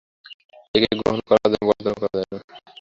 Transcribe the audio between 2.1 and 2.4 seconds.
যায় না।